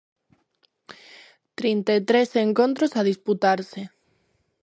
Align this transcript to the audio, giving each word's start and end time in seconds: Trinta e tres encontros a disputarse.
Trinta 1.59 1.91
e 1.99 2.01
tres 2.09 2.29
encontros 2.47 2.91
a 2.93 3.01
disputarse. 3.09 3.81